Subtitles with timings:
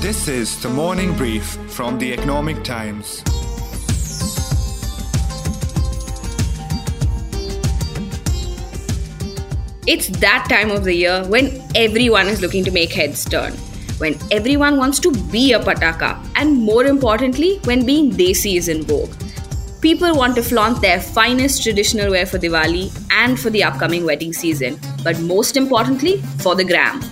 [0.00, 3.22] This is the morning brief from the Economic Times.
[9.86, 13.52] It's that time of the year when everyone is looking to make heads turn.
[13.98, 18.84] When everyone wants to be a pataka, and more importantly, when being desi is in
[18.84, 19.12] vogue.
[19.82, 24.32] People want to flaunt their finest traditional wear for Diwali and for the upcoming wedding
[24.32, 27.02] season, but most importantly, for the gram.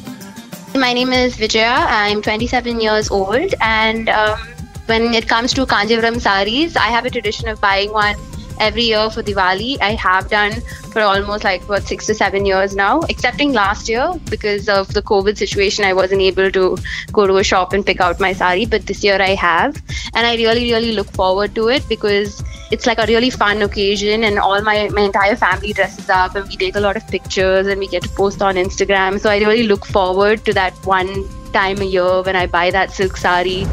[0.75, 1.87] My name is Vijaya.
[1.89, 4.39] I'm 27 years old, and um,
[4.87, 8.17] when it comes to Kanjivaram saris, I have a tradition of buying one
[8.61, 9.79] every year for Diwali.
[9.81, 10.53] I have done
[10.93, 15.03] for almost like what six to seven years now, excepting last year because of the
[15.03, 15.85] COVID situation.
[15.85, 16.77] I wasn't able to
[17.13, 19.83] go to a shop and pick out my sari, but this year I have,
[20.15, 24.25] and I really, really look forward to it because it's like a really fun occasion,
[24.25, 27.67] and all my my entire family dresses up, and we take a lot of pictures,
[27.67, 29.21] and we get to post on Instagram.
[29.21, 31.13] So I really look forward to that one
[31.53, 33.67] time a year when I buy that silk sari.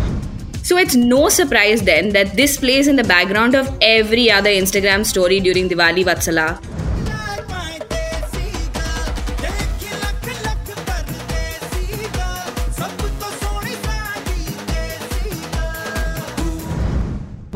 [0.64, 5.06] So it's no surprise then that this plays in the background of every other Instagram
[5.06, 6.48] story during Diwali Vatsala.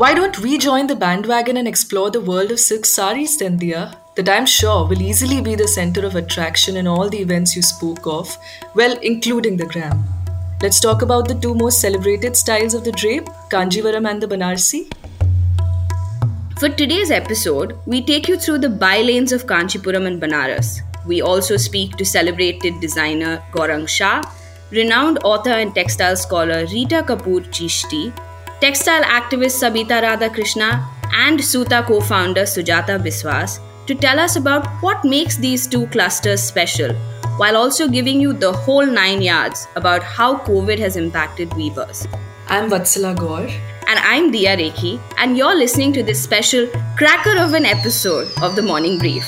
[0.00, 3.58] Why don't we join the bandwagon and explore the world of silk saris then?
[3.58, 7.60] That I'm sure will easily be the center of attraction in all the events you
[7.60, 8.34] spoke of,
[8.74, 10.02] well, including the gram.
[10.62, 14.90] Let's talk about the two most celebrated styles of the drape, Kanjivaram and the Banarsi.
[16.58, 20.80] For today's episode, we take you through the bylanes of Kanchipuram and Banaras.
[21.06, 24.22] We also speak to celebrated designer Gaurang Shah,
[24.70, 28.14] renowned author and textile scholar Rta Kapur Chishti,
[28.60, 35.02] textile activist Sabita Radhakrishna, and Suta co founder Sujata Biswas to tell us about what
[35.04, 36.94] makes these two clusters special,
[37.38, 42.06] while also giving you the whole nine yards about how COVID has impacted weavers.
[42.48, 43.48] I'm Vatsala Gaur.
[43.88, 48.54] And I'm Dia Rekhi, and you're listening to this special cracker of an episode of
[48.54, 49.24] the Morning Brief.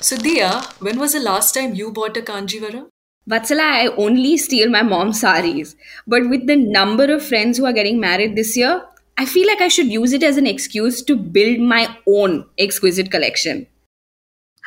[0.00, 2.88] So, Dia, when was the last time you bought a Kanjivaram?
[3.30, 5.76] Vatsala, I only steal my mom's saris.
[6.06, 8.82] But with the number of friends who are getting married this year,
[9.16, 13.10] I feel like I should use it as an excuse to build my own exquisite
[13.10, 13.66] collection.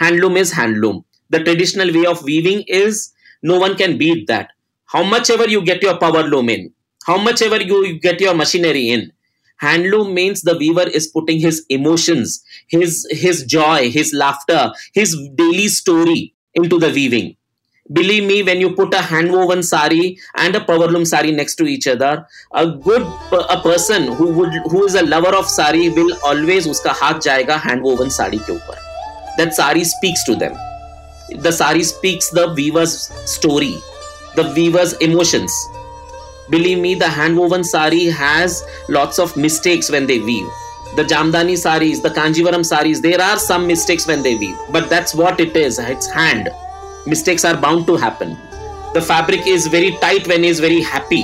[0.01, 1.03] Handloom is handloom.
[1.29, 3.11] The traditional way of weaving is
[3.43, 4.51] no one can beat that.
[4.85, 6.73] How much ever you get your power loom in,
[7.05, 9.11] how much ever you get your machinery in,
[9.61, 15.67] handloom means the weaver is putting his emotions, his his joy, his laughter, his daily
[15.67, 17.35] story into the weaving
[17.93, 21.65] believe me when you put a hand woven sari and a powerloom sari next to
[21.65, 23.03] each other a good
[23.49, 27.59] a person who would who is a lover of sari will always uska haath jayega
[27.59, 28.77] hand woven sari ke upar.
[29.37, 30.57] That sari speaks to them.
[31.29, 33.77] The sari speaks the weaver's story
[34.35, 35.53] the weaver's emotions.
[36.49, 40.47] Believe me the hand woven sari has lots of mistakes when they weave.
[40.95, 45.13] The jamdani saris the kanjivaram saris there are some mistakes when they weave but that's
[45.13, 46.49] what it is it's hand
[47.05, 48.37] mistakes are bound to happen.
[48.93, 51.23] The fabric is very tight when he is very happy.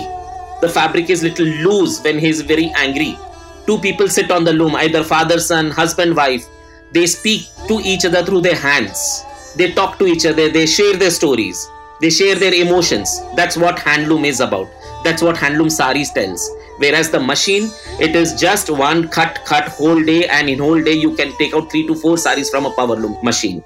[0.61, 3.17] The fabric is little loose when he is very angry.
[3.65, 6.45] Two people sit on the loom either father son husband wife.
[6.91, 9.23] They speak to each other through their hands.
[9.55, 10.49] They talk to each other.
[10.49, 11.67] They share their stories.
[12.01, 13.21] They share their emotions.
[13.35, 14.67] That's what handloom is about.
[15.03, 16.49] That's what handloom saris tells.
[16.77, 17.69] Whereas the machine
[17.99, 20.27] it is just one cut cut whole day.
[20.27, 22.95] And in whole day you can take out 3 to 4 saris from a power
[22.95, 23.63] loom machine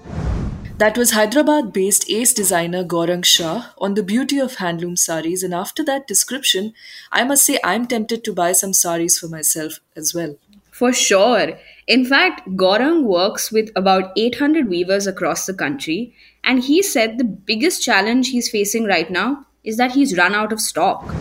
[0.77, 5.41] that was Hyderabad based ace designer Gaurang Shah on the beauty of handloom saris.
[5.41, 6.73] And after that description,
[7.13, 10.35] I must say I'm tempted to buy some saris for myself as well.
[10.71, 11.57] For sure.
[11.87, 17.23] In fact, Gaurang works with about 800 weavers across the country, and he said the
[17.23, 21.15] biggest challenge he's facing right now is that he's run out of stock.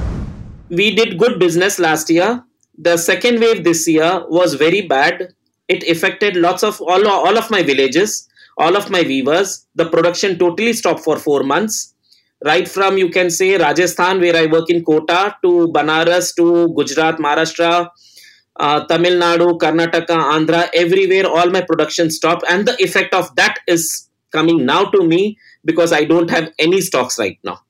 [0.68, 2.42] We did good business last year.
[2.76, 5.32] The second wave this year was very bad.
[5.68, 8.28] It affected lots of all, all of my villages
[8.58, 9.66] all of my weavers.
[9.74, 11.94] The production totally stopped for four months.
[12.44, 17.16] Right from you can say Rajasthan, where I work in Kota, to Banaras, to Gujarat,
[17.16, 17.88] Maharashtra,
[18.56, 22.44] uh, Tamil Nadu, Karnataka, Andhra, everywhere, all my production stopped.
[22.50, 26.80] And the effect of that is coming now to me because I don't have any
[26.80, 27.60] stocks right now.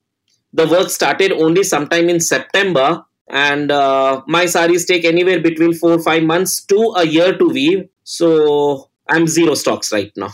[0.53, 5.99] The work started only sometime in September, and uh, my saris take anywhere between four
[5.99, 7.89] five months to a year to weave.
[8.05, 10.31] So I'm zero stocks right now.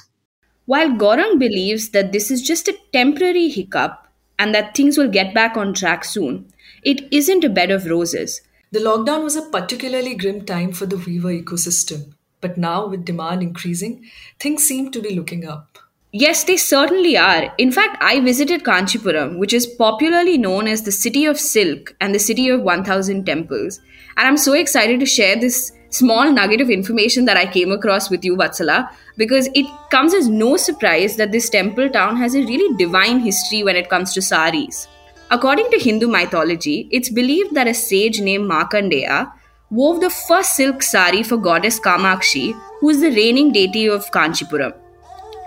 [0.70, 4.06] While Gaurang believes that this is just a temporary hiccup
[4.38, 6.46] and that things will get back on track soon,
[6.84, 8.40] it isn't a bed of roses.
[8.70, 13.42] The lockdown was a particularly grim time for the weaver ecosystem, but now with demand
[13.42, 14.08] increasing,
[14.38, 15.76] things seem to be looking up.
[16.12, 17.52] Yes, they certainly are.
[17.58, 22.14] In fact, I visited Kanchipuram, which is popularly known as the city of silk and
[22.14, 23.80] the city of 1000 temples.
[24.16, 28.10] And I'm so excited to share this small nugget of information that I came across
[28.10, 32.44] with you, Vatsala, because it comes as no surprise that this temple town has a
[32.44, 34.88] really divine history when it comes to saris.
[35.30, 39.32] According to Hindu mythology, it's believed that a sage named Markandeya
[39.70, 44.74] wove the first silk sari for goddess Kamakshi, who is the reigning deity of Kanchipuram.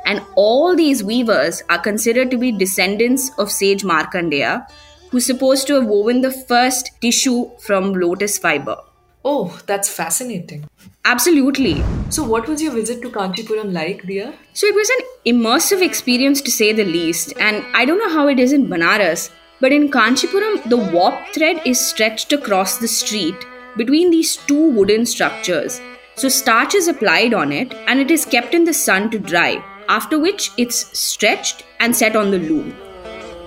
[0.05, 4.65] And all these weavers are considered to be descendants of sage Markandeya,
[5.11, 8.77] who's supposed to have woven the first tissue from lotus fiber.
[9.25, 10.65] Oh, that's fascinating.
[11.05, 11.81] Absolutely.
[12.09, 14.33] So, what was your visit to Kanchipuram like, Dia?
[14.53, 17.33] So it was an immersive experience to say the least.
[17.39, 19.29] And I don't know how it is in Banaras,
[19.61, 23.35] but in Kanchipuram, the warp thread is stretched across the street
[23.77, 25.79] between these two wooden structures.
[26.15, 29.63] So starch is applied on it and it is kept in the sun to dry,
[29.87, 32.75] after which it's stretched and set on the loom.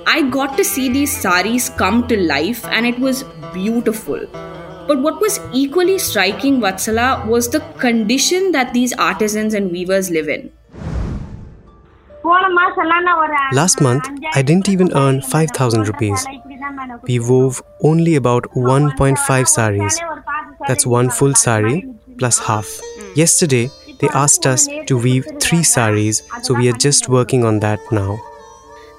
[0.06, 4.26] I got to see these saris come to life and it was beautiful.
[4.86, 10.28] But what was equally striking, Vatsala, was the condition that these artisans and weavers live
[10.28, 10.52] in.
[13.52, 16.26] Last month, I didn't even earn 5000 rupees.
[17.04, 20.00] We wove only about 1.5 saris.
[20.66, 21.88] That's one full sari
[22.18, 22.80] plus half.
[23.14, 27.80] Yesterday, they asked us to weave three saris, so we are just working on that
[27.92, 28.18] now.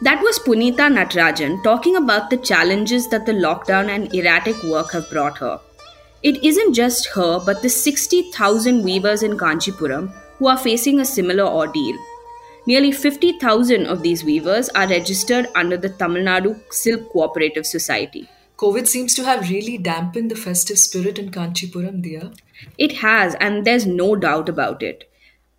[0.02, 5.10] That was Punita Natarajan talking about the challenges that the lockdown and erratic work have
[5.10, 5.60] brought her.
[6.24, 11.46] It isn't just her, but the 60,000 weavers in Kanchipuram who are facing a similar
[11.46, 11.96] ordeal.
[12.66, 18.28] Nearly 50,000 of these weavers are registered under the Tamil Nadu Silk Cooperative Society.
[18.58, 22.32] COVID seems to have really dampened the festive spirit in Kanchipuram, Dia.
[22.78, 25.10] It has, and there's no doubt about it.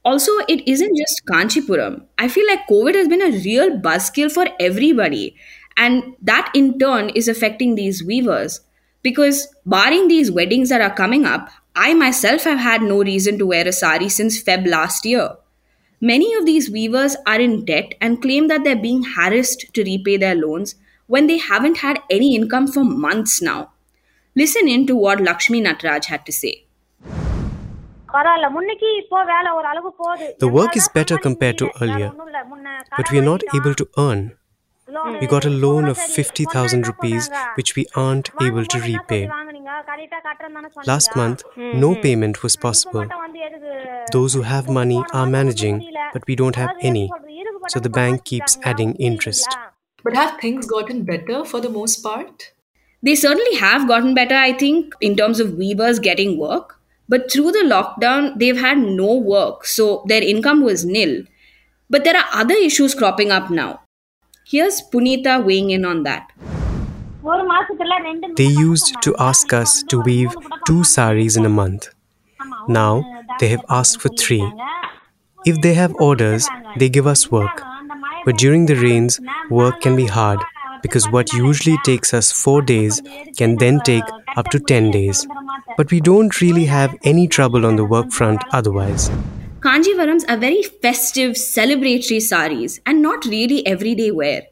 [0.04, 2.02] Also, it isn't just Kanchipuram.
[2.18, 5.36] I feel like COVID has been a real buzzkill for everybody,
[5.76, 8.60] and that in turn is affecting these weavers.
[9.02, 13.46] Because, barring these weddings that are coming up, I myself have had no reason to
[13.46, 15.36] wear a sari since Feb last year.
[16.00, 20.16] Many of these weavers are in debt and claim that they're being harassed to repay
[20.16, 20.74] their loans
[21.06, 23.72] when they haven't had any income for months now.
[24.36, 26.64] Listen in to what Lakshmi Nataraj had to say.
[30.38, 32.12] The work is better compared to earlier,
[32.96, 34.36] but we are not able to earn.
[35.20, 39.28] We got a loan of 50,000 rupees which we aren't able to repay.
[40.86, 43.06] Last month, no payment was possible.
[44.12, 47.10] Those who have money are managing, but we don't have any,
[47.68, 49.56] so the bank keeps adding interest.
[50.02, 52.52] But have things gotten better for the most part?
[53.02, 56.80] They certainly have gotten better, I think, in terms of weavers getting work.
[57.08, 61.24] But through the lockdown, they've had no work, so their income was nil.
[61.90, 63.80] But there are other issues cropping up now.
[64.50, 66.32] Here's Punita weighing in on that.
[68.38, 70.34] They used to ask us to weave
[70.66, 71.90] two saris in a month.
[72.66, 73.04] Now
[73.40, 74.50] they have asked for three.
[75.44, 76.48] If they have orders,
[76.78, 77.62] they give us work.
[78.24, 80.38] But during the rains, work can be hard
[80.80, 83.02] because what usually takes us four days
[83.36, 84.04] can then take
[84.34, 85.26] up to 10 days.
[85.76, 89.10] But we don't really have any trouble on the work front otherwise.
[89.60, 94.42] Kanjivarams are very festive, celebratory saris and not really everyday wear.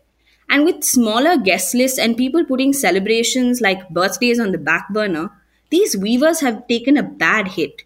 [0.49, 5.31] And with smaller guest lists and people putting celebrations like birthdays on the back burner,
[5.71, 7.83] these weavers have taken a bad hit.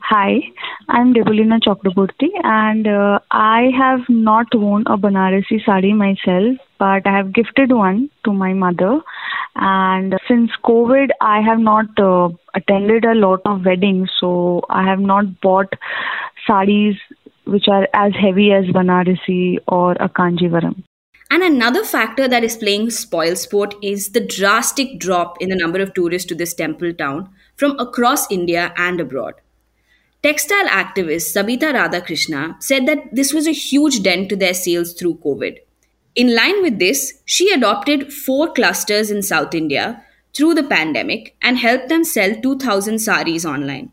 [0.00, 0.40] Hi,
[0.88, 7.14] I'm Debulina Chakraborty and uh, I have not worn a Banarasi sari myself, but I
[7.14, 9.00] have gifted one to my mother.
[9.56, 15.00] And since COVID, I have not uh, attended a lot of weddings, so I have
[15.00, 15.72] not bought
[16.46, 16.96] saris
[17.44, 20.84] which are as heavy as Banarasi or a Kanjivaram.
[21.30, 25.80] And another factor that is playing spoil sport is the drastic drop in the number
[25.80, 29.34] of tourists to this temple town from across India and abroad.
[30.22, 35.16] Textile activist Sabita Radhakrishna said that this was a huge dent to their sales through
[35.24, 35.56] COVID.
[36.14, 40.04] In line with this, she adopted four clusters in South India
[40.36, 43.90] through the pandemic and helped them sell 2,000 saris online.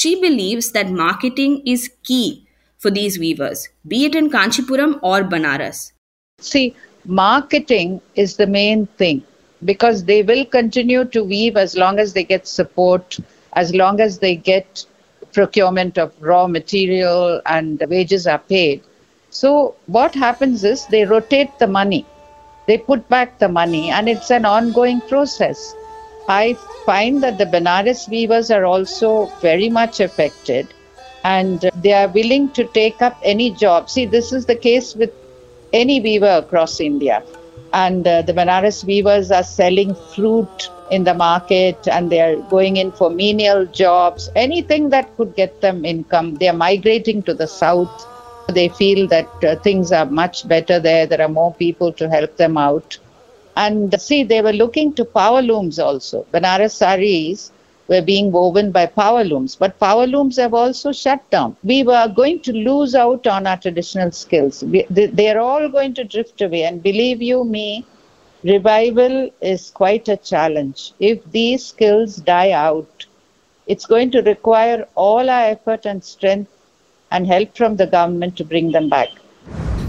[0.00, 2.48] She believes that marketing is key
[2.78, 5.92] for these weavers, be it in Kanchipuram or Banaras.
[6.40, 6.74] See,
[7.04, 9.22] marketing is the main thing
[9.64, 13.18] because they will continue to weave as long as they get support,
[13.52, 14.84] as long as they get
[15.32, 18.82] procurement of raw material and the wages are paid.
[19.30, 22.04] So, what happens is they rotate the money,
[22.66, 25.72] they put back the money, and it's an ongoing process.
[26.28, 30.66] I find that the Benares weavers are also very much affected
[31.22, 33.90] and they are willing to take up any job.
[33.90, 35.12] See, this is the case with
[35.72, 37.22] any weaver across India.
[37.72, 42.76] And uh, the Banaras weavers are selling fruit in the market and they are going
[42.76, 46.36] in for menial jobs, anything that could get them income.
[46.36, 48.06] They are migrating to the south.
[48.48, 51.06] They feel that uh, things are much better there.
[51.06, 52.98] There are more people to help them out.
[53.56, 56.26] And see, they were looking to power looms also.
[56.32, 57.52] Banaras saris
[57.88, 61.56] were being woven by power looms, but power looms have also shut down.
[61.62, 64.64] We were going to lose out on our traditional skills.
[64.64, 66.64] We, they, are all going to drift away.
[66.64, 67.84] And believe you me,
[68.42, 70.92] revival is quite a challenge.
[70.98, 73.06] If these skills die out,
[73.66, 76.50] it's going to require all our effort and strength
[77.10, 79.08] and help from the government to bring them back.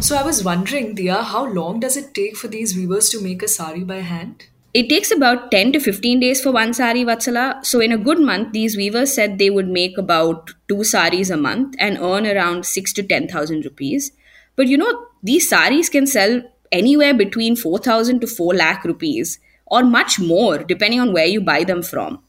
[0.02, 3.42] So I was wondering, Dia, how long does it take for these weavers to make
[3.42, 4.46] a sari by hand?
[4.74, 7.66] It takes about 10 to 15 days for one sari, Vatsala.
[7.66, 11.38] So, in a good month, these weavers said they would make about two saris a
[11.38, 14.12] month and earn around 6 to 10,000 rupees.
[14.56, 19.84] But you know, these saris can sell anywhere between 4,000 to 4 lakh rupees or
[19.84, 22.22] much more depending on where you buy them from.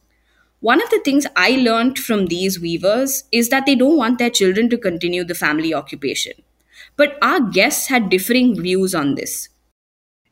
[0.61, 4.31] One of the things I learned from these weavers is that they don't want their
[4.31, 6.33] children to continue the family occupation.
[6.97, 9.51] But our guests had differing views on this.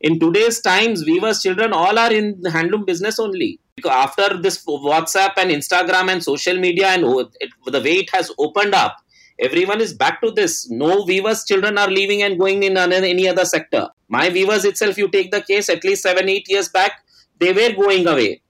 [0.01, 3.59] In today's times weavers children all are in the handloom business only.
[3.89, 7.03] After this whatsapp and instagram and social media and
[7.39, 8.97] it, the way it has opened up
[9.39, 10.69] everyone is back to this.
[10.69, 13.89] No weavers children are leaving and going in any other sector.
[14.07, 17.03] My weavers itself you take the case at least 7 8 years back
[17.39, 18.41] they were going away.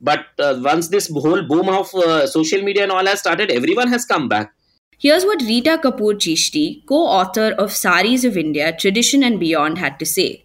[0.00, 3.88] But uh, once this whole boom of uh, social media and all has started everyone
[3.88, 4.52] has come back
[4.98, 9.98] Here's what Rta Kapur Chishti, co author of Saris of India Tradition and Beyond, had
[9.98, 10.44] to say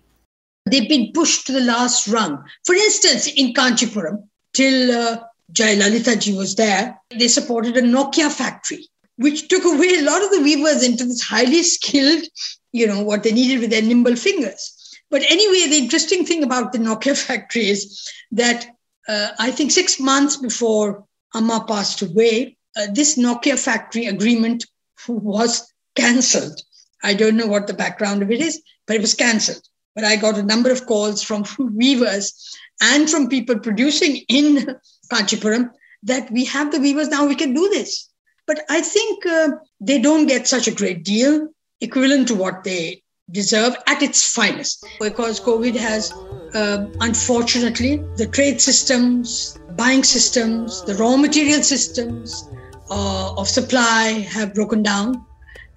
[0.69, 2.43] they've been pushed to the last rung.
[2.65, 5.19] For instance, in Kanchipuram, till uh,
[5.51, 8.87] ji was there, they supported a Nokia factory,
[9.17, 12.23] which took away a lot of the weavers into this highly skilled,
[12.71, 14.75] you know, what they needed with their nimble fingers.
[15.09, 18.67] But anyway, the interesting thing about the Nokia factory is that
[19.07, 24.65] uh, I think six months before Amma passed away, uh, this Nokia factory agreement
[25.07, 26.61] was cancelled.
[27.03, 30.15] I don't know what the background of it is, but it was cancelled but I
[30.15, 31.43] got a number of calls from
[31.75, 34.75] weavers and from people producing in
[35.11, 35.71] Kanchipuram
[36.03, 38.07] that we have the weavers now, we can do this.
[38.47, 39.49] But I think uh,
[39.81, 41.49] they don't get such a great deal
[41.81, 46.13] equivalent to what they deserve at its finest because COVID has,
[46.55, 52.49] uh, unfortunately, the trade systems, buying systems, the raw material systems
[52.89, 55.25] uh, of supply have broken down,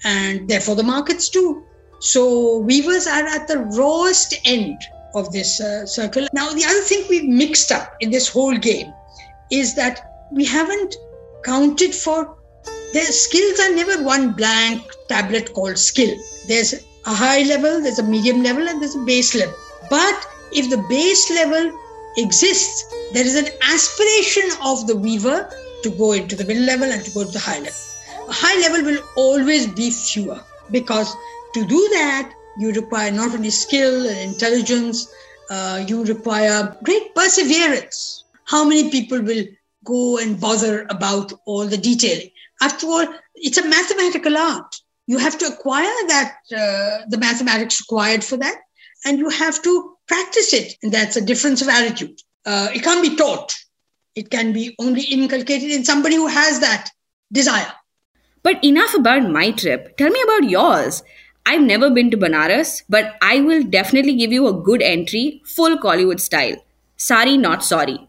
[0.05, 1.65] and therefore the markets too.
[2.01, 4.79] So weavers are at the rawest end
[5.15, 6.27] of this uh, circle.
[6.33, 8.93] Now, the other thing we've mixed up in this whole game
[9.51, 10.97] is that we haven't
[11.45, 12.37] counted for
[12.93, 16.15] their skills are never one blank tablet called skill.
[16.47, 16.75] There's
[17.07, 19.55] a high level, there's a medium level, and there's a base level.
[19.89, 21.73] But if the base level
[22.19, 25.49] exists, there is an aspiration of the weaver
[25.83, 27.83] to go into the middle level and to go to the high level.
[28.29, 31.15] A high level will always be fewer because
[31.55, 35.09] to do that, you require not only skill and intelligence,
[35.51, 38.25] uh, you require great perseverance.
[38.45, 39.45] How many people will
[39.85, 42.31] go and bother about all the detailing?
[42.61, 44.75] After all, it's a mathematical art.
[45.07, 48.57] You have to acquire that, uh, the mathematics required for that,
[49.05, 50.75] and you have to practice it.
[50.83, 52.21] And that's a difference of attitude.
[52.47, 53.57] Uh, it can't be taught,
[54.15, 56.91] it can be only inculcated in somebody who has that
[57.33, 57.73] desire.
[58.43, 59.97] But enough about my trip.
[59.97, 61.03] Tell me about yours.
[61.47, 65.79] I've never been to Banaras, but I will definitely give you a good entry, full
[65.79, 66.57] Kollywood style.
[66.97, 68.09] Sari, not sorry.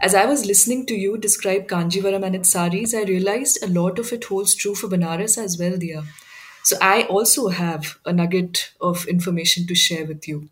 [0.00, 3.98] As I was listening to you describe Kanjivaram and its saris, I realized a lot
[3.98, 6.04] of it holds true for Banaras as well, Dia.
[6.64, 10.48] So I also have a nugget of information to share with you.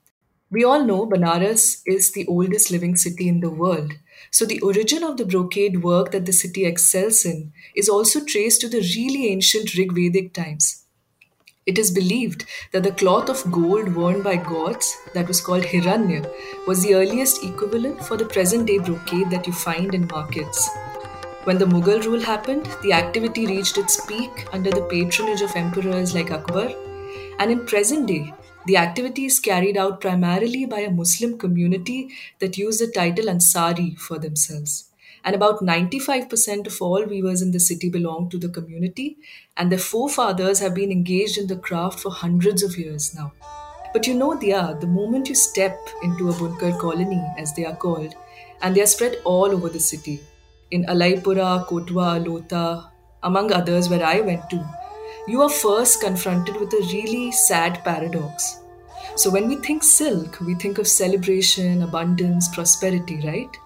[0.51, 3.95] We all know Banaras is the oldest living city in the world.
[4.31, 8.61] So the origin of the brocade work that the city excels in is also traced
[8.63, 10.85] to the really ancient Rig Vedic times.
[11.69, 16.27] It is believed that the cloth of gold worn by gods, that was called Hiranya,
[16.67, 20.67] was the earliest equivalent for the present day brocade that you find in markets.
[21.45, 26.15] When the Mughal rule happened, the activity reached its peak under the patronage of emperors
[26.15, 26.71] like Akbar,
[27.39, 28.33] and in present day,
[28.67, 32.09] the activity is carried out primarily by a Muslim community
[32.39, 34.88] that use the title Ansari for themselves.
[35.25, 39.17] And about 95% of all weavers in the city belong to the community,
[39.57, 43.33] and their forefathers have been engaged in the craft for hundreds of years now.
[43.93, 47.77] But you know, Dia, the moment you step into a Bunkar colony, as they are
[47.77, 48.15] called,
[48.63, 50.21] and they are spread all over the city,
[50.71, 52.91] in Alaipura, Kotwa, Lohta,
[53.23, 54.65] among others where I went to,
[55.27, 58.61] you are first confronted with a really sad paradox.
[59.17, 63.57] So, when we think silk, we think of celebration, abundance, prosperity, right?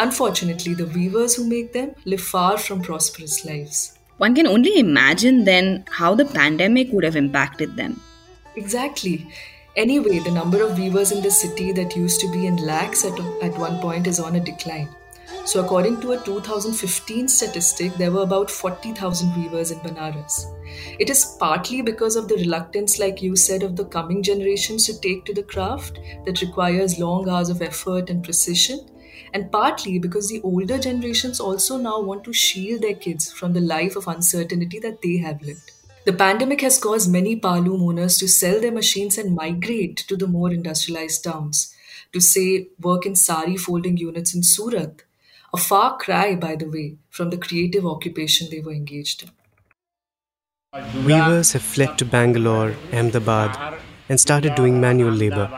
[0.00, 3.98] Unfortunately, the weavers who make them live far from prosperous lives.
[4.16, 8.00] One can only imagine then how the pandemic would have impacted them.
[8.56, 9.26] Exactly.
[9.76, 13.12] Anyway, the number of weavers in the city that used to be in lakhs at,
[13.42, 14.88] at one point is on a decline.
[15.44, 20.46] So, according to a 2015 statistic, there were about 40,000 weavers in Banaras.
[20.98, 24.98] It is partly because of the reluctance, like you said, of the coming generations to
[24.98, 28.80] take to the craft that requires long hours of effort and precision,
[29.32, 33.60] and partly because the older generations also now want to shield their kids from the
[33.60, 35.72] life of uncertainty that they have lived.
[36.04, 40.26] The pandemic has caused many powerloom owners to sell their machines and migrate to the
[40.26, 41.74] more industrialized towns,
[42.12, 45.02] to say work in sari folding units in Surat,
[45.52, 49.30] a far cry, by the way, from the creative occupation they were engaged in.
[51.04, 55.50] Weavers have fled to Bangalore, Ahmedabad, and started doing manual labor.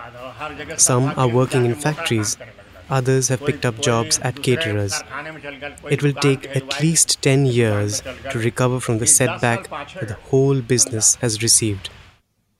[0.77, 2.37] Some are working in factories,
[2.99, 5.03] others have picked up jobs at caterers.
[5.91, 10.61] It will take at least 10 years to recover from the setback that the whole
[10.61, 11.91] business has received.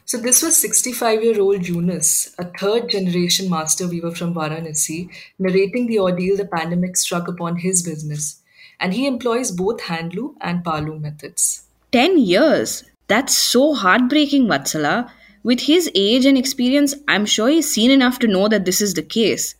[0.05, 5.09] So, this was 65 year old Yunus, a third generation master weaver from Varanasi,
[5.39, 8.43] narrating the ordeal the pandemic struck upon his business.
[8.81, 11.63] And he employs both handloom and powerloom methods.
[11.93, 12.85] 10 years?
[13.07, 15.11] That's so heartbreaking, Vatsala.
[15.45, 18.95] With his age and experience, I'm sure he's seen enough to know that this is
[18.95, 19.55] the case.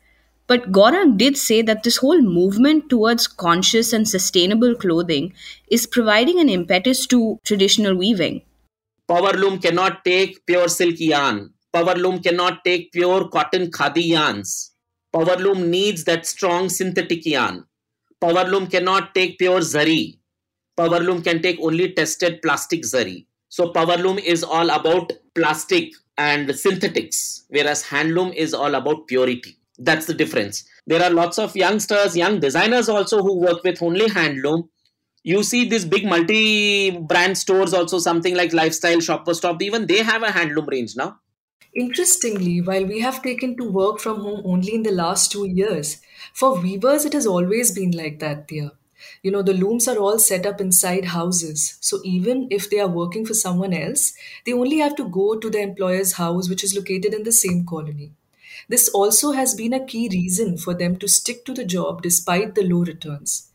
[0.47, 5.33] But Gaurang did say that this whole movement towards conscious and sustainable clothing
[5.71, 8.43] is providing an impetus to traditional weaving.
[9.09, 11.53] Power loom cannot take pure silk yarn.
[11.73, 14.73] Power loom cannot take pure cotton khadi yarns.
[15.13, 17.65] Power loom needs that strong synthetic yarn.
[18.21, 20.19] Power loom cannot take pure zari.
[20.77, 23.27] Power loom can take only tested plastic zari.
[23.49, 29.59] So power loom is all about plastic and synthetics, whereas handloom is all about purity.
[29.85, 30.65] That's the difference.
[30.87, 34.69] There are lots of youngsters, young designers also who work with only handloom.
[35.25, 40.03] You see these big multi brand stores also something like lifestyle shopper stop even they
[40.03, 41.19] have a handloom range now.
[41.75, 46.01] Interestingly while we have taken to work from home only in the last two years
[46.33, 48.73] for weavers it has always been like that there
[49.23, 51.79] you know the looms are all set up inside houses.
[51.81, 54.13] So even if they are working for someone else
[54.45, 57.65] they only have to go to the employer's house which is located in the same
[57.67, 58.13] colony
[58.69, 62.55] this also has been a key reason for them to stick to the job despite
[62.55, 63.53] the low returns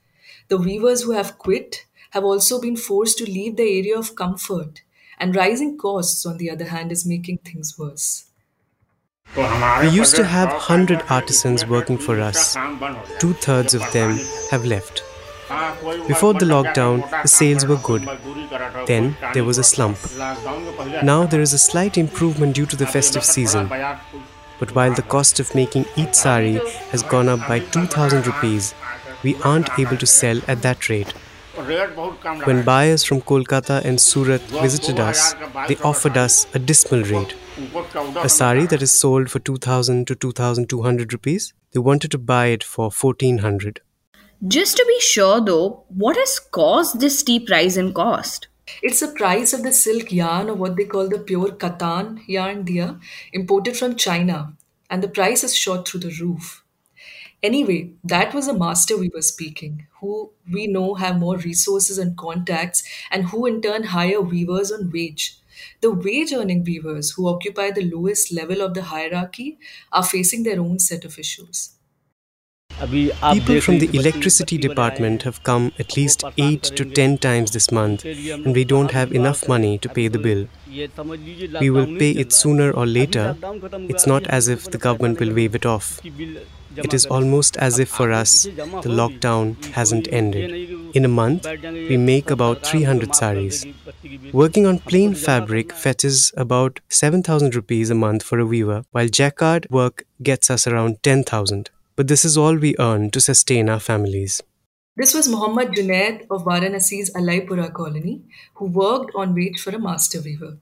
[0.48, 4.82] the weavers who have quit have also been forced to leave the area of comfort,
[5.20, 8.26] and rising costs, on the other hand, is making things worse.
[9.36, 12.56] We used to have 100 artisans working for us.
[13.20, 14.18] Two thirds of them
[14.52, 15.04] have left.
[16.08, 18.08] Before the lockdown, the sales were good.
[18.88, 19.98] Then there was a slump.
[21.04, 23.70] Now there is a slight improvement due to the festive season.
[24.60, 26.60] But while the cost of making each sari
[26.92, 28.74] has gone up by 2000 rupees,
[29.24, 31.14] we aren't able to sell at that rate.
[32.46, 35.34] When buyers from Kolkata and Surat visited us,
[35.68, 37.36] they offered us a dismal rate.
[38.24, 42.64] A sari that is sold for 2000 to 2200 rupees, they wanted to buy it
[42.64, 43.82] for 1400.
[44.48, 48.48] Just to be sure though, what has caused this steep rise in cost?
[48.82, 52.64] It's the price of the silk yarn or what they call the pure katan yarn
[52.66, 53.00] dia
[53.32, 54.58] imported from China
[54.90, 56.64] and the price is shot through the roof.
[57.44, 62.18] Anyway, that was a master we were speaking, who we know have more resources and
[62.18, 65.40] contacts, and who in turn hire weavers on wage.
[65.82, 69.60] The wage earning weavers, who occupy the lowest level of the hierarchy,
[69.92, 71.77] are facing their own set of issues.
[72.80, 78.06] People from the electricity department have come at least 8 to 10 times this month,
[78.06, 80.48] and we don't have enough money to pay the bill.
[81.60, 83.36] We will pay it sooner or later.
[83.90, 86.00] It's not as if the government will waive it off.
[86.76, 90.70] It is almost as if for us, the lockdown hasn't ended.
[90.94, 93.66] In a month, we make about 300 saris.
[94.32, 99.68] Working on plain fabric fetches about 7,000 rupees a month for a weaver, while jacquard
[99.72, 101.72] work gets us around 10,000.
[101.98, 104.40] But this is all we earn to sustain our families.
[104.96, 108.22] This was Muhammad Junaid of Varanasi's Alaipura colony,
[108.54, 110.60] who worked on wage for a master weaver.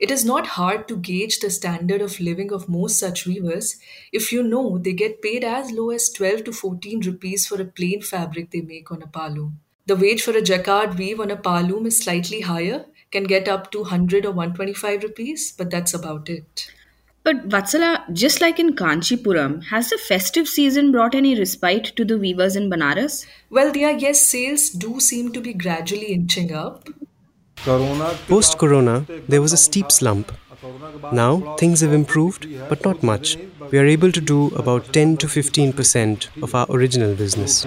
[0.00, 3.76] It is not hard to gauge the standard of living of most such weavers
[4.12, 7.64] if you know they get paid as low as 12 to 14 rupees for a
[7.64, 9.52] plain fabric they make on a powerloom.
[9.86, 13.70] The wage for a jacquard weave on a powerloom is slightly higher, can get up
[13.70, 16.68] to 100 or 125 rupees, but that's about it.
[17.24, 22.18] But Vatsala, just like in Kanchipuram, has the festive season brought any respite to the
[22.18, 23.24] weavers in Banaras?
[23.48, 26.86] Well, Dia, yes, sales do seem to be gradually inching up.
[28.28, 30.32] Post Corona, there was a steep slump.
[31.12, 33.38] Now, things have improved, but not much.
[33.70, 37.64] We are able to do about 10 to 15% of our original business.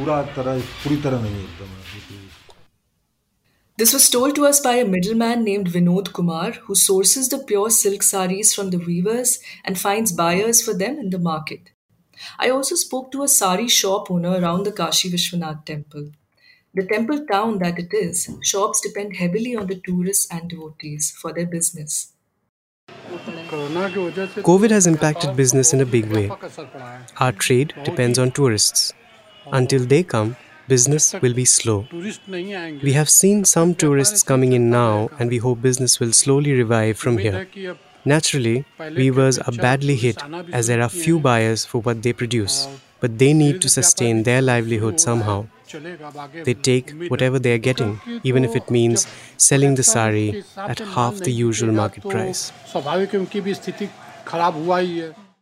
[3.78, 7.70] This was told to us by a middleman named Vinod Kumar, who sources the pure
[7.70, 11.70] silk saris from the weavers and finds buyers for them in the market.
[12.40, 16.10] I also spoke to a sari shop owner around the Kashi Vishwanath temple.
[16.74, 21.32] The temple town that it is, shops depend heavily on the tourists and devotees for
[21.32, 22.14] their business.
[22.88, 26.32] COVID has impacted business in a big way.
[27.20, 28.94] Our trade depends on tourists.
[29.52, 30.36] Until they come,
[30.68, 31.88] business will be slow.
[32.88, 36.98] We have seen some tourists coming in now, and we hope business will slowly revive
[36.98, 37.48] from here.
[38.06, 40.22] Naturally, weavers are badly hit
[40.54, 42.68] as there are few buyers for what they produce,
[43.00, 45.46] but they need to sustain their livelihood somehow.
[46.46, 51.18] They take whatever they are getting, even if it means selling the sari at half
[51.20, 52.52] the usual market price.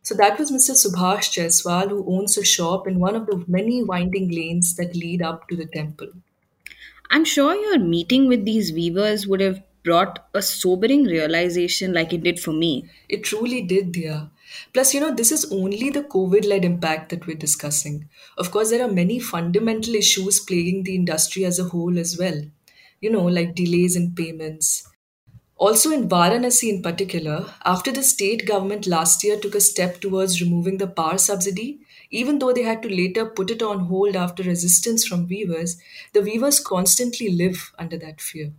[0.06, 0.70] So that was Mr.
[0.70, 5.20] Subhash Jaiswal, who owns a shop in one of the many winding lanes that lead
[5.20, 6.06] up to the temple.
[7.10, 12.22] I'm sure your meeting with these weavers would have brought a sobering realization like it
[12.22, 12.88] did for me.
[13.08, 14.30] It truly did, Dia.
[14.72, 18.08] Plus, you know, this is only the COVID led impact that we're discussing.
[18.38, 22.42] Of course, there are many fundamental issues plaguing the industry as a whole as well.
[23.00, 24.86] You know, like delays in payments.
[25.58, 30.40] Also, in Varanasi in particular, after the state government last year took a step towards
[30.40, 34.42] removing the power subsidy, even though they had to later put it on hold after
[34.42, 35.78] resistance from weavers,
[36.12, 38.52] the weavers constantly live under that fear.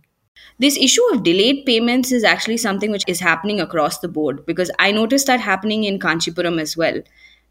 [0.58, 4.70] This issue of delayed payments is actually something which is happening across the board because
[4.78, 7.00] I noticed that happening in Kanchipuram as well.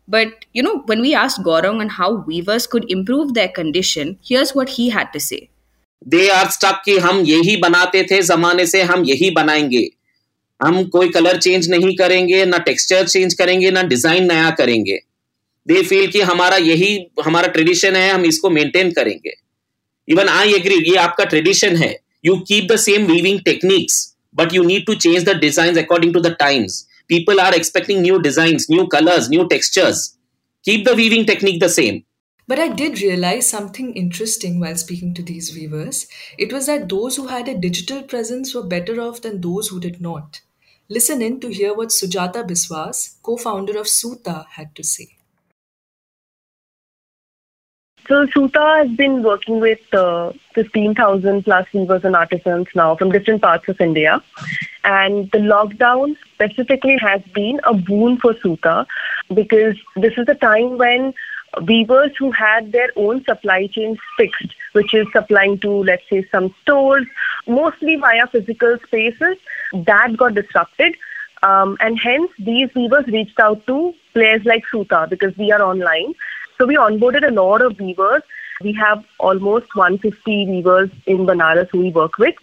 [0.10, 4.54] But you know, when we asked Gaurang on how weavers could improve their condition, here's
[4.54, 5.50] what he had to say.
[6.06, 9.90] They are stuck कि हम यही बनाते थे, जमाने से हम यही बनाएँगे।
[10.60, 15.00] हम कोई कलर चेंज नहीं करेंगे, ना टेक्सचर चेंज करेंगे, ना डिज़ाइन नया करेंगे।
[15.68, 19.34] दे फील कि हमारा यही, हमारा ट्रेडिशन है, हम इसको मेंटेन करेंगे।
[20.08, 23.96] इवन आई एग्री ये आपका ट्रेडिशन है। You keep the same weaving techniques
[24.36, 28.18] but you need to change the design according to the times people are expecting new
[28.20, 30.08] design new colours new textures
[30.66, 32.00] keep the weaving technique the same
[32.48, 36.08] But I did realize something interesting while speaking to these weavers.
[36.38, 39.82] It was that those who had a digital presence were better off than those who
[39.82, 40.40] did not.
[40.88, 45.10] Listen in to hear what Sujata Biswas, co founder of Suta, had to say.
[48.08, 53.42] So Suta has been working with uh, 15,000 plus weavers and artisans now from different
[53.42, 54.24] parts of India.
[54.86, 58.88] And the lockdown specifically has been a boon for Suta
[59.34, 61.14] because this is the time when
[61.66, 66.54] weavers who had their own supply chains fixed, which is supplying to, let's say, some
[66.62, 67.06] stores,
[67.48, 69.38] mostly via physical spaces,
[69.74, 70.96] that got disrupted.
[71.44, 76.14] Um, and hence, these weavers reached out to players like Suta because we are online
[76.58, 78.24] so we onboarded a lot of weavers.
[78.62, 82.36] We have almost 150 weavers in Banaras who we work with.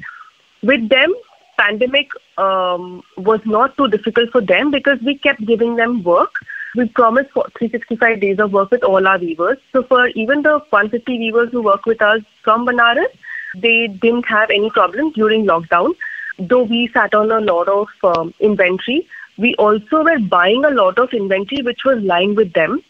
[0.63, 1.13] With them,
[1.59, 6.35] pandemic um, was not too difficult for them because we kept giving them work.
[6.77, 9.59] We promised for 365 days of work with all our weavers.
[9.73, 13.13] So for even the 150 weavers who work with us from Banaras,
[13.57, 15.95] they didn't have any problem during lockdown.
[16.39, 19.07] Though we sat on a lot of um, inventory,
[19.39, 22.83] we also were buying a lot of inventory which was lying with them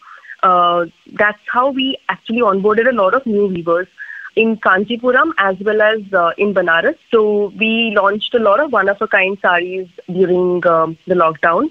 [0.44, 3.88] uh, that's how we actually onboarded a lot of new weavers
[4.36, 6.98] in Kanchipuram as well as uh, in Banaras.
[7.10, 11.70] So we launched a lot of one of a kind saris during um, the lockdown.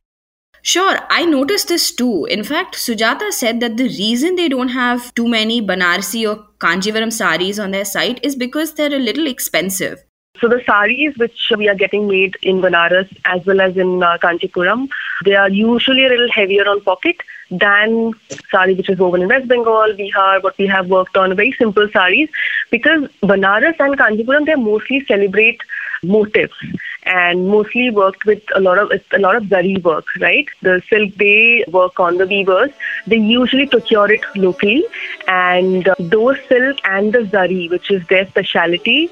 [0.65, 2.23] Sure, I noticed this too.
[2.25, 7.11] In fact, Sujata said that the reason they don't have too many Banarsi or Kanjivaram
[7.11, 10.01] saris on their site is because they're a little expensive.
[10.39, 14.17] So the saris which we are getting made in Banaras as well as in uh,
[14.23, 14.87] Kanchipuram,
[15.25, 17.17] they are usually a little heavier on pocket
[17.51, 18.13] than
[18.49, 21.89] sari which is woven in West Bengal, Bihar, what we have worked on, very simple
[21.91, 22.29] saris
[22.71, 25.59] because Banaras and Kanchipuram, they mostly celebrate
[26.03, 26.55] motifs.
[27.21, 30.47] And mostly worked with a lot of a lot of zari work, right?
[30.61, 32.71] The silk they work on the weavers.
[33.07, 34.85] They usually procure it locally,
[35.27, 39.09] and uh, those silk and the zari, which is their specialty,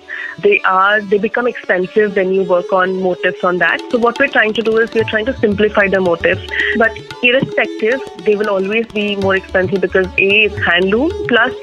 [0.48, 3.86] they are they become expensive when you work on motifs on that.
[3.92, 8.00] So what we're trying to do is we're trying to simplify the motifs, but irrespective,
[8.26, 11.54] they will always be more expensive because a it's handloom plus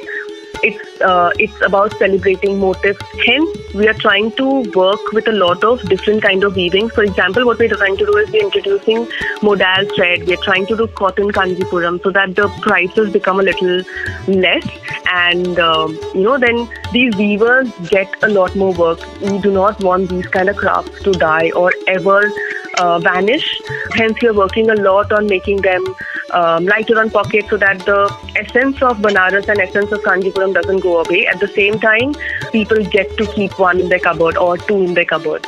[0.62, 3.01] it's uh, it's about celebrating motifs.
[3.25, 6.88] Hence, we are trying to work with a lot of different kind of weaving.
[6.90, 9.09] For example, what we're trying to do is we're introducing
[9.42, 10.27] modal thread.
[10.27, 13.83] We're trying to do cotton kanjipuram so that the prices become a little
[14.27, 14.66] less,
[15.14, 19.01] and um, you know then these weavers get a lot more work.
[19.21, 22.31] We do not want these kind of crafts to die or ever
[22.79, 23.61] uh, vanish.
[23.94, 25.94] Hence, we are working a lot on making them
[26.32, 30.80] um, lighter on pocket so that the essence of Banaras and essence of Kanjipuram doesn't
[30.80, 31.26] go away.
[31.26, 32.14] At the same time,
[32.52, 35.46] people get to keep one in their cupboard or two in their cupboard.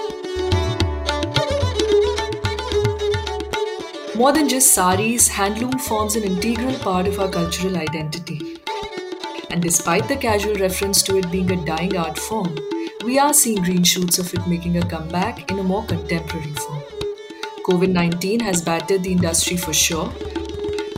[4.16, 8.58] More than just saris, handloom forms an integral part of our cultural identity.
[9.50, 12.56] And despite the casual reference to it being a dying art form,
[13.04, 16.82] we are seeing green shoots of it making a comeback in a more contemporary form.
[17.66, 20.12] COVID 19 has battered the industry for sure,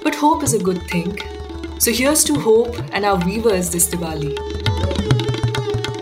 [0.03, 1.19] but hope is a good thing.
[1.79, 4.37] So here's to hope and our weavers this Diwali.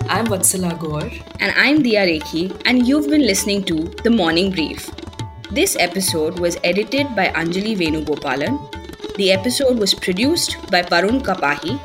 [0.08, 1.10] I'm Vatsala Gaur.
[1.40, 4.90] And I'm Dia Rekhi, and you've been listening to The Morning Brief.
[5.50, 8.58] This episode was edited by Anjali Venugopalan.
[9.16, 11.78] The episode was produced by Parun Kapahi,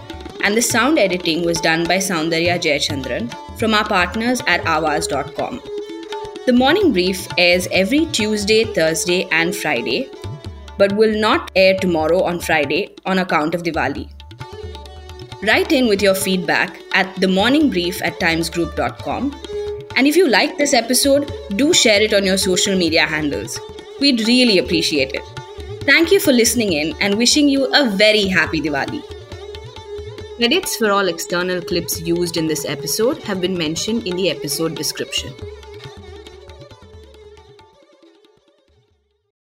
[0.44, 5.62] and the sound editing was done by Soundarya Jayachandran from our partners at Aawaz.com.
[6.46, 10.10] The Morning Brief airs every Tuesday, Thursday, and Friday
[10.78, 14.10] but will not air tomorrow on Friday on account of Diwali.
[15.44, 19.36] Write in with your feedback at themorningbrief at timesgroup.com.
[19.96, 23.60] And if you like this episode, do share it on your social media handles.
[24.00, 25.24] We'd really appreciate it.
[25.84, 29.04] Thank you for listening in and wishing you a very happy Diwali.
[30.38, 34.76] Credits for all external clips used in this episode have been mentioned in the episode
[34.76, 35.34] description.